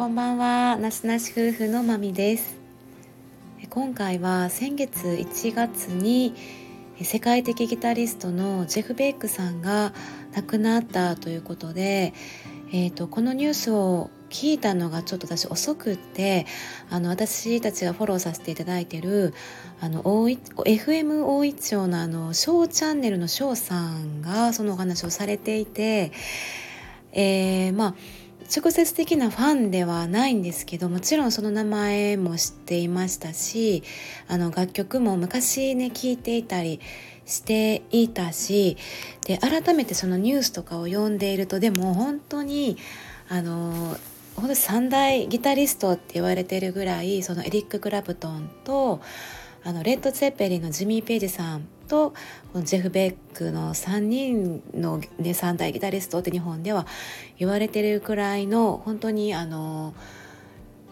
[0.00, 0.78] こんばんは。
[0.78, 2.56] なしなし夫婦のまみです。
[3.68, 6.34] 今回は先月1月に
[7.02, 9.92] 世界的ギタリストのジェフ・ベイクさんが
[10.32, 12.14] 亡くなったということで、
[12.72, 16.46] えーと、このニュースを聞いたのがちょっと私遅くって
[16.88, 19.34] あの私たちがフォローさせていただいてる
[19.82, 26.10] あの FM 大一町のあのショーチャンネルのショーさんがそのお話をされていて、
[27.12, 27.94] えー、まあ
[28.54, 33.84] 直接的なファンではないんですけどもちろんその名前も知っていましたし
[34.26, 36.80] あの楽曲も昔ね聴いていたり
[37.26, 38.76] していたし
[39.24, 42.76] で改めてそのニュースとかを読んでいるとでも本当に
[43.28, 43.96] あの
[44.34, 49.00] 本当三大ギタリストって言われてるぐらいそのエリック・クラプトンと
[49.62, 52.14] あのレッド・ツェッペリンのジミー・ペイジさんと
[52.62, 56.86] ジェフ・ベックの3人の、ね、3大ギタリストって日本では
[57.38, 59.92] 言われてるくらいの本当にあの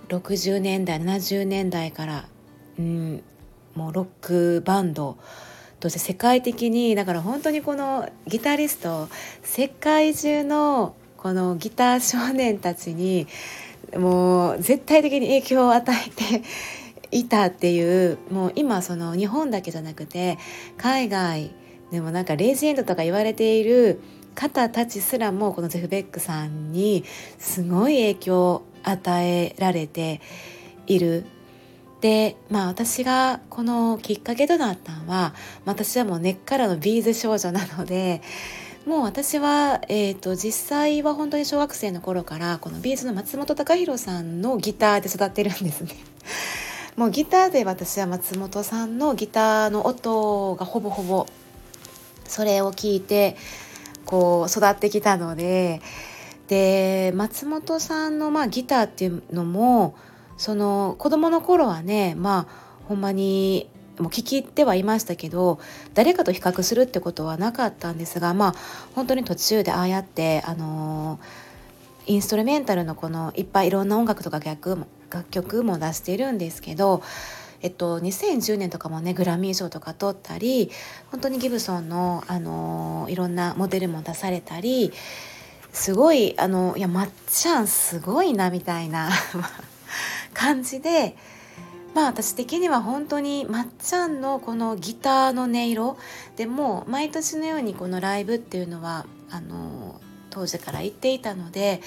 [0.08, 2.28] 60年代70年代から、
[2.78, 3.22] うん、
[3.74, 5.16] もうロックバンド
[5.78, 9.08] として世界的にだから本当にこのギタリスト
[9.42, 13.28] 世界中のこのギター少年たちに
[13.96, 16.42] もう絶対的に影響を与えて
[17.10, 20.38] いたっていうもう今その日本だけじゃなくて
[20.76, 21.50] 海外
[21.90, 24.00] でもなんかレジェンドとか言われている
[24.34, 27.04] 方たちすらもこのジェフ・ベックさんに
[27.38, 30.20] すごい影響を与えられて
[30.86, 31.24] いる。
[32.00, 35.34] でまあ私がこのきっかけとなったのは
[35.64, 38.22] 私はもう根っからの B'z 少女なので
[38.86, 45.90] もう私は、えーと、実際は本当に小学生の頃からこの B'z の松本孝弘さんのギターで育ってるんですね。
[46.98, 51.28] もうギターで私は松本さんのギターの音がほぼほぼ
[52.24, 53.36] それを聞いて
[54.04, 55.80] こう育ってきたので
[56.48, 59.94] で松本さんのまあギターっていうのも
[60.38, 63.70] その子供の頃はねまあほんまに
[64.00, 65.60] もう聞き入ってはいましたけど
[65.94, 68.54] 誰かと比較するってことはなかったんですがまあ
[68.96, 71.20] 本当に途中でああやってあの
[72.06, 74.76] インストルメンタルのこのいっぱいいろんな音楽とか逆
[75.10, 77.02] 楽曲も出してるんですけど、
[77.60, 80.70] えっと、2010年とかもねグラミー賞とか取ったり
[81.10, 84.92] 本当にギブソンの、あのいろんなモデルも出されたり
[85.72, 89.10] すごいあのいやまっちゃんすごいなみたいな
[90.34, 91.16] 感じで。
[91.94, 95.96] まあ私的には本当にまっちゃんのこのギターの音色
[96.36, 99.98] でも毎年のようにこのライブっていうのはあの
[100.28, 101.80] 当時から言っていたので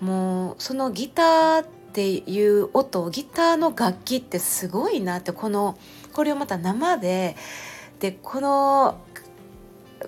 [0.00, 5.78] もうそのギターってていう音ギターの楽器ってすごいなってこの
[6.12, 7.36] これをまた生で
[8.00, 8.98] でこの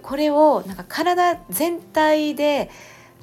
[0.03, 2.71] これをなんか体全体で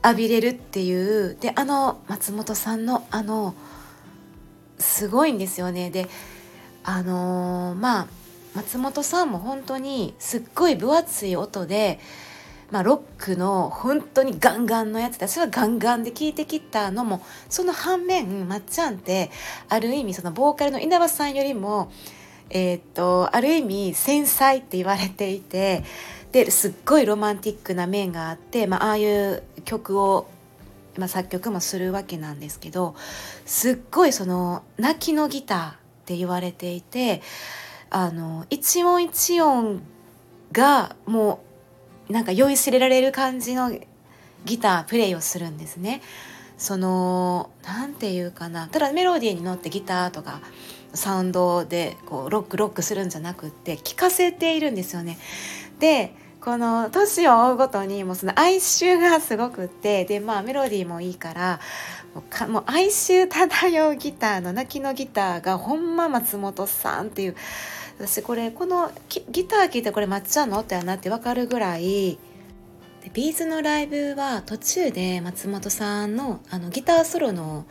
[0.03, 3.55] 浴びれるっていうであの松本さんのあの
[4.79, 5.89] すごいんですよね。
[5.89, 6.07] で
[6.83, 8.07] あのー、まあ
[8.55, 11.99] 松本さんも本当にすっごい分厚い音で
[12.71, 19.29] まあ、ロックの本当にガンガンのやつ私はガンガンで聴いてきたのもその反面まっちゃんって
[19.67, 21.91] ある意味そのボーカルの稲葉さんよりも、
[22.49, 25.83] えー、っとある意味繊細って言われていて
[26.31, 30.29] ですっごいロマンティックな面があって、まあ、ああいう曲を、
[30.97, 32.95] まあ、作曲もするわけなんですけど
[33.45, 35.73] すっごいその泣きのギターっ
[36.05, 37.21] て言われていて
[37.89, 39.81] あの一音一音
[40.53, 41.50] がもう
[42.09, 43.71] なんか酔いしれられる感じの
[44.45, 46.01] ギタープレイをするんですね。
[46.57, 50.41] その何て言うかなただメロディーに乗ってギターとか
[50.93, 55.17] サウンドでこうロックロックするんじゃなくって聴かせているんですよね。
[55.79, 61.59] でこの年を追うごとにもうその哀愁がすごくってでまあメロディーもいいから
[62.15, 67.35] もうかもう哀愁漂うギターの泣きのギターがほんま松本さんっていう
[68.01, 68.91] 私これこの
[69.31, 70.59] ギター聴いてこれまっちゃんの？
[70.61, 72.17] ってなって分かるぐらい。
[73.03, 77.65] でビーズのライブは途中で松本さんのあのギターソロの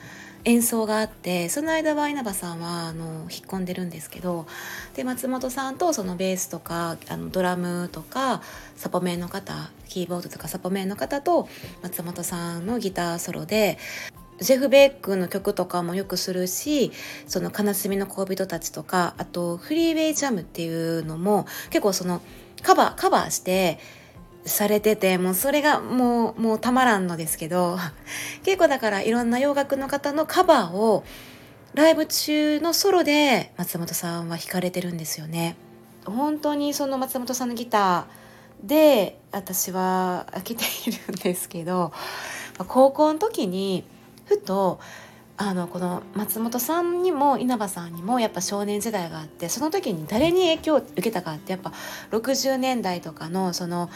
[0.45, 4.47] 演奏があってその間は稲葉さんはあの引っ込んでるんですけど。
[4.95, 8.41] で松本さんとそのベースとかあのドラムとか
[8.77, 11.49] サポメンの方キーボードとかサポメンの方と
[11.83, 13.79] 松本さんのギターソロで。
[14.41, 16.93] ジェフ・ベックの曲とかもよくするし
[17.27, 22.21] その「悲しみの恋人たち」とかあと「フリーウェイ・ジャム」っていうのも結構その
[22.63, 23.79] カバーカバーして
[24.47, 27.79] されててもうそれがもうもうたまらんのですけど
[28.43, 31.05] 結構だからいろんな洋楽の方のカバーを
[31.75, 35.57] ライブ中のソロで松本さんは弾かれてるんですよね。
[36.05, 41.93] 本当にその松本さんのギターで私は開けているんですけど
[42.67, 43.85] 高校の時に
[44.31, 44.79] ふと
[45.37, 51.73] あのこの松本さんにも稲葉さんにもやっぱ少年時代があってその時に誰に影響を受けたかってやっぱ
[52.13, 53.91] 60年代とかのその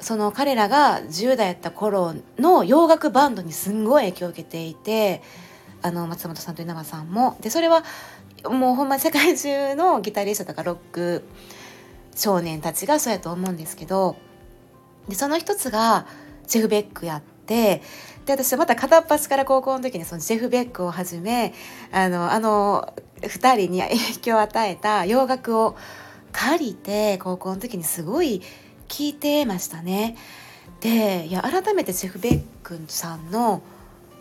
[0.00, 5.22] その彼らが10代やった頃の洋楽バンドにすんごい影響を受けていて
[5.82, 7.36] あの松本さんと稲葉さんも。
[7.40, 7.84] でそれは
[8.50, 11.22] もうほんま世界中のギタリストとかロック
[12.16, 14.16] 少年たちがそうやと思うんですけど
[15.08, 16.06] でその一つが
[16.48, 17.82] ジェフ・ベックやって
[18.26, 21.52] で私はまた片っ端から高校の時にそのジェフ・ベックをはじめ
[21.92, 25.76] あのあの2人に影響を与えた洋楽を
[26.32, 28.40] 借りて高校の時にすごい
[28.88, 30.16] 聴いてましたね。
[30.80, 33.62] でいや改めてジェフ・ベックさんの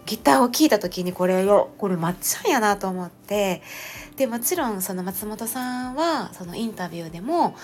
[0.06, 3.62] ギターを聴いた時にこれよこれまっちゃんやなと思って
[4.16, 7.56] でもちろんその松本さんはそのインタビューでも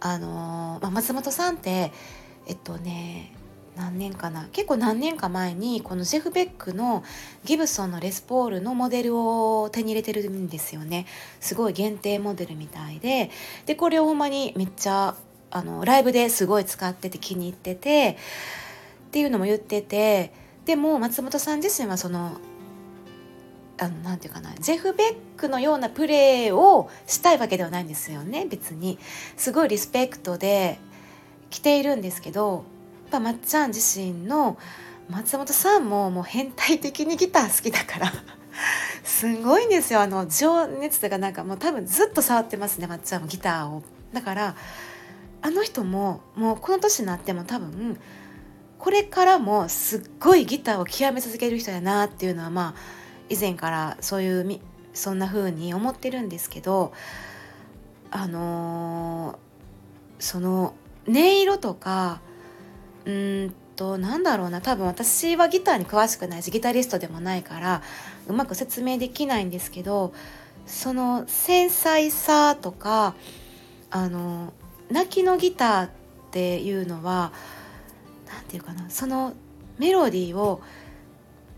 [0.00, 1.92] あの、まあ、松本さんって
[2.46, 3.34] えっとね
[3.76, 4.48] 何年かな？
[4.52, 7.02] 結構何年か前にこのジェフ・ベックの
[7.44, 11.06] ギブソンのレスポールのモデルを手に入れてるんですよね。
[11.40, 13.30] すごい限定モデルみたいで。
[13.66, 15.16] でこれをほんまにめっちゃ
[15.50, 18.16] あのライブですごい使ってて気に入ってて
[19.08, 20.32] っていうのも言ってて。
[20.64, 22.36] でも松本さん自身はその
[23.78, 24.54] あのなていうかな？
[24.60, 28.98] ジェフ・ベックのようなプレーをしたいわけではないんですよね別に。
[29.36, 30.78] すごいリスペクトで
[31.50, 32.64] 来ているんですけど
[33.12, 34.58] ぱまっちゃん自身の
[35.08, 38.12] 松本さんももう変態的にギター好きだから
[39.04, 40.00] すごいんですよ。
[40.00, 43.82] あの情熱とかなんかもう多分ずっと触ってますねまっちゃんもギターを。
[44.12, 44.56] だから
[45.42, 47.98] あの人ももうこの年になっても多分
[48.78, 52.80] これからもすっごいギターを極め続ける人やなっていうのはまあ
[53.28, 54.60] 以前からそういう
[54.94, 56.92] そんな風に思ってるんですけど
[58.10, 59.36] あのー、
[60.18, 60.74] その
[61.08, 62.20] 音色とか
[63.04, 67.82] うんとなんだろうな多分私はギターに詳しくないしギタリストでもないから
[68.28, 70.12] うまく説明できないんですけど
[70.66, 73.14] その繊細さとか
[73.90, 74.52] あの
[74.90, 75.90] 泣きのギターっ
[76.30, 77.32] ていうのは
[78.26, 79.34] 何て言うかなその
[79.78, 80.62] メロディーを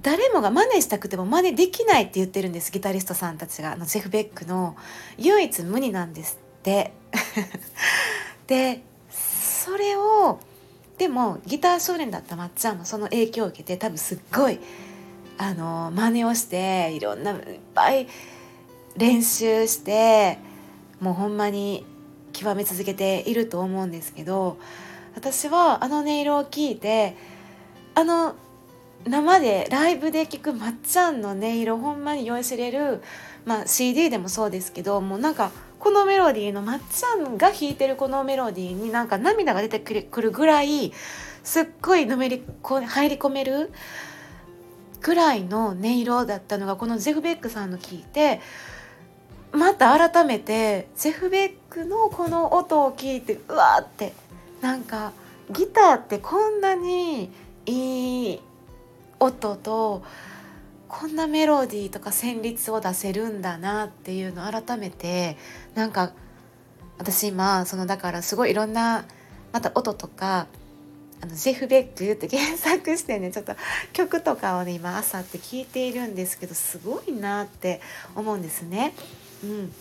[0.02, 4.76] 誰もが真似したくても真似できないって言ってるんですギタリストさんたちがあのジェフ・ベックの
[5.18, 6.92] 唯一無二なんですって。
[8.46, 10.40] でそれを
[10.98, 14.60] でもギター少年だったまっちゃんもその影響を受けて多分すっごい
[15.38, 17.38] あの真似をしていろんないっ
[17.74, 18.06] ぱい
[18.96, 20.38] 練習して
[21.00, 21.84] もうほんまに
[22.32, 24.58] 極め続けていると思うんですけど
[25.16, 27.16] 私はあの音色を聞いて
[27.94, 28.36] あの
[29.06, 33.02] 生でライブで聴くまっちゃんの音色ほんまに酔いしれる、
[33.44, 35.50] まあ、CD でもそうですけどもうなんか
[35.84, 40.94] このメロディーのまっちゃんが弾いてるこのメロディーになんか涙が出てくるぐらい
[41.42, 43.70] すっごいのめりこ入り込める
[45.02, 48.40] ぐらいの音色だったのがこのジェフ・ベックさんの聞いて
[49.52, 54.14] また改めてジェフ・ベックのこの音を聞いてうわーって
[54.62, 55.12] なんか
[55.50, 57.30] ギターってこんなに
[57.66, 58.40] いい
[59.20, 60.02] 音と
[60.88, 65.36] こんなメロディーとか旋律を出せるんだなっていうのを改めて
[65.74, 66.12] なんか
[66.98, 69.04] 私今そのだからすごいいろんな
[69.52, 70.46] また音とか
[71.20, 73.54] あのジェフ・ベックって検索してねちょっと
[73.92, 77.80] 曲とかをね今朝って聞いているんですけどすごいなって
[78.14, 78.92] 思うんですね。
[79.42, 79.72] うん、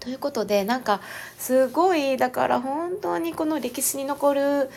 [0.00, 1.00] ということでなんか
[1.38, 4.70] すごいだから本当にこの歴史に残る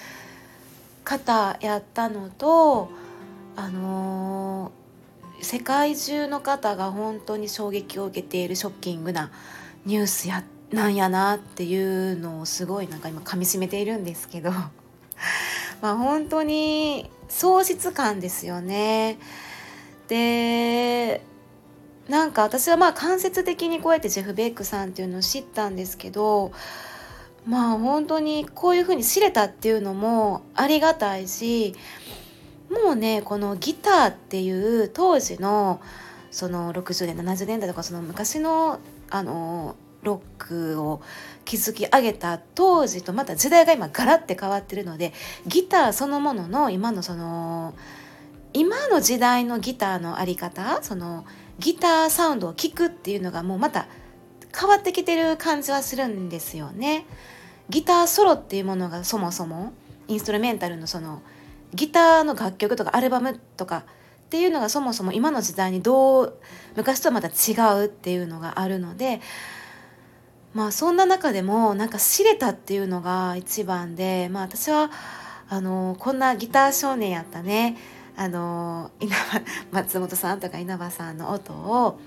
[1.04, 2.90] 方やったのと
[3.56, 4.72] あの
[5.42, 9.32] 世界中の方が本当に衝撃を受けているショッキングな
[9.86, 14.52] ニュースやなんやなっていうのをすごいなんか今かみしめているんですけど
[15.82, 19.18] まあ本当に喪失感ですよね。
[20.08, 21.22] で
[22.08, 26.52] なんか私はまあ間接的にこうやってジェフ・ベックさんっていうのを知ったんですけど
[27.46, 31.76] まあ本当にこういうふうに知れたっていうのもありがたいし
[32.70, 35.82] もうねこのギターっていう当時の
[36.32, 41.02] その60年70年代とかその昔のあのロックを
[41.46, 45.14] 築き上げた当時とまた時代が今ガラッて変わってるので
[45.46, 47.74] ギターそのものの今のその
[48.54, 51.26] 今の時代のギターの在り方その
[51.60, 53.88] ギターサウンドを聴くっていうのがもうまた
[54.58, 57.06] 変わってきてる感じはするんですよね。
[57.70, 59.74] ギターソロっていうものがそもそも
[60.08, 61.22] インストルメンタルのその
[61.74, 63.84] ギターの楽曲とかアルバムとかっ
[64.30, 66.38] ていうのがそもそも今の時代にどう
[66.76, 69.22] 昔とはまた違うっていうのがあるので
[70.54, 74.92] まあそんな中でもなんか知れたっていうのが一番でまあ私は
[75.50, 77.78] あのこんなギター少年やったね
[78.16, 82.00] あの稲葉松本さんとか稲葉さんの音を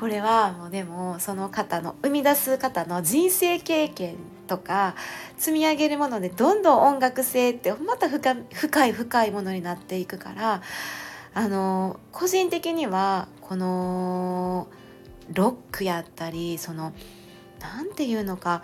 [0.00, 4.16] これはもうでもその方の生み出す方の人生経験
[4.52, 4.94] とか
[5.38, 10.62] 積み上げるものでどんどん音楽性ってまた深い深いものになっていくから
[11.32, 14.68] あの個人的にはこの
[15.32, 16.92] ロックやったりその
[17.60, 18.62] 何て言うのか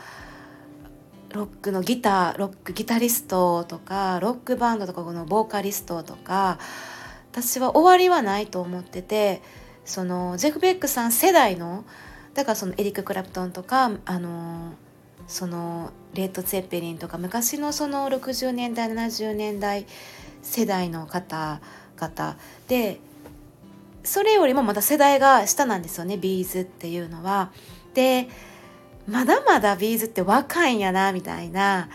[1.30, 6.58] ロックのギターロックギタリストとかロックバンドとかこのボーカリストとか
[7.32, 9.40] 私は終わりはないと思ってて
[9.86, 11.86] そのジェフ・ベックさん世代の
[12.34, 14.72] だからそのエリック・クラプトンとかあの
[15.28, 19.86] そのレッド・ツェッペリンとか昔のその60年代70年代
[20.42, 22.98] 世代の方々で
[24.02, 27.52] それよりもまた世代が下なんですよねビーズっていうのは。
[27.94, 28.28] で
[29.06, 31.88] まだまだ B'z って若いんやなみたいな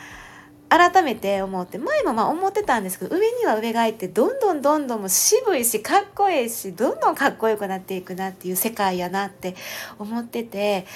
[0.74, 9.56] 改めて思って前もまあ思ってたんですけど上には上がいてどんどんどんどんも渋いしかっこいいしどんどんかっこよくなっていくなっていう世界やなって
[10.00, 10.88] 思ってて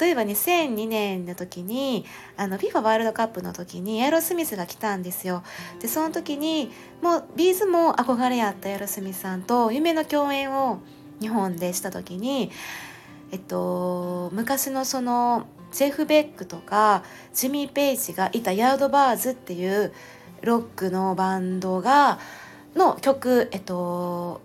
[0.00, 2.06] 例えば2002年の時に
[2.36, 5.44] あの FIFA ワールドカップの時にエアロスミスが来たんですよ。
[5.78, 10.80] でその時にもう B'z も憧れあったエアロスミスさんと夢の共演を
[11.20, 12.50] 日本でした時に
[13.30, 19.92] えっと昔のそのジェフ・ベックとかジミー・ペイジがいたヤードバーズっていう
[20.42, 22.18] ロックのバンドが
[22.74, 24.40] の曲、えっと、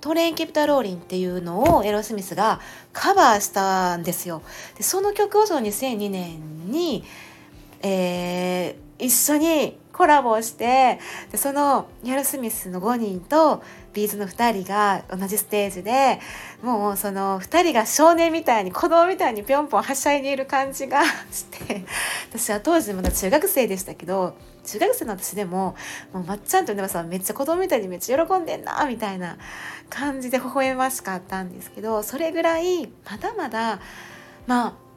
[0.00, 2.60] トレイン・キプタ・ローリンっていうのをエロスミスが
[2.92, 4.42] カバーしたんですよ。
[4.76, 7.04] でその曲をその2002年に、
[7.82, 11.00] えー、一緒にコラボをして
[11.32, 16.20] でそのヤルスミスの5人とビーズの2人が同じステージで
[16.62, 21.02] もうその2人が少年みたいに子供みたいにぴょんぴょんはしゃいでいる感じが
[21.32, 21.84] して
[22.30, 25.74] 私は当時まだ中学生でしたけど中学生の私でも
[26.12, 29.36] もうまっちゃんと稲葉さんめっちゃ子供みたいにめっちゃ喜んでんなみたいな
[29.90, 33.80] 感じで微笑ましかったんですけどそれぐらいまだまだ
[34.46, 34.87] まあ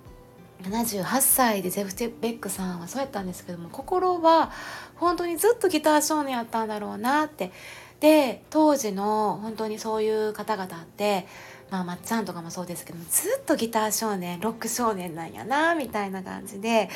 [0.69, 4.51] 78歳でゼフ・ベックさんはそうやったんですけども心は
[4.95, 7.51] 本当にずっとギター少年やったんだろうなって。
[7.99, 11.27] で当時の本当にそういう方々って
[11.69, 16.89] まあまっちゃんとかもそうですけどもずっとギター少年ロック少年なんやなみたいな感じで。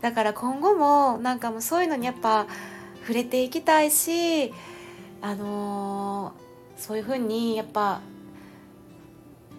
[0.00, 2.46] だから今後もなんかもうそういうのにやっぱ
[3.02, 4.52] 触れていきたいし
[5.22, 8.00] あのー、そういうふうにやっぱ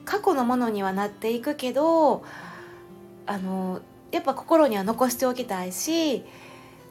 [0.06, 2.24] 過去のものにはなっていくけど
[3.28, 3.82] あの
[4.12, 6.24] やっぱ心には残しておきたいし、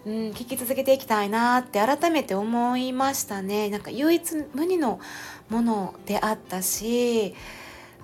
[0.05, 5.01] うん、聞き続けていきたいなって改めて思いましたねなんか唯一無二の
[5.49, 7.35] ものであったし、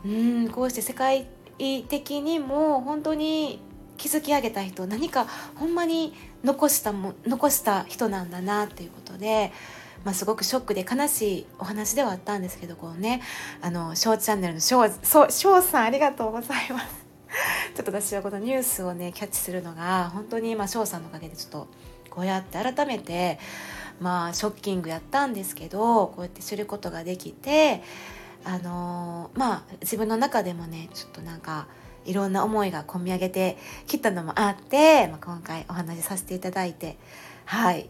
[0.05, 1.27] うん、こうして世界
[1.89, 3.61] 的にも本当に
[3.99, 9.53] 築き上げた人何かほんまに残したも残した人なんだなっていうことで。
[10.05, 13.23] まあ、すごくショックで悲しいお話ではあったんですけどこうね
[13.61, 17.02] あのショーチャンネルのショーショーさんありがとうございます
[17.75, 21.69] ちょっと私はこのニュースをねキャッチするのが本当にまあ翔さんのおかげでちょっと
[22.11, 23.39] こうやって改めて
[24.01, 27.83] まあショッキングやったんですけどこうやって知ることができて
[28.45, 31.67] あのー、まあ自分の中でもねちょっとなんか
[32.05, 36.99] いろんな思いが込み上げてきたのもあって、まあ、今回お話しさせていただいて
[37.45, 37.89] はい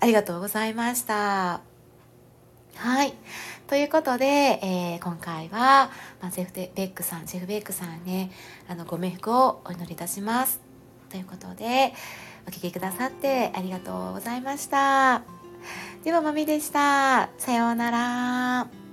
[0.00, 1.75] ありがとうございました。
[2.76, 3.14] はい。
[3.68, 5.90] ということで、えー、今回は、
[6.20, 8.30] まあ、ゼフ・ベックさん、ジェフ・ベックさんね、
[8.68, 10.60] あの、ご冥福をお祈りいたします。
[11.10, 11.94] ということで、
[12.46, 15.22] お聴きくださってありがとうございました。
[16.04, 17.30] では、まみでした。
[17.38, 18.85] さようなら。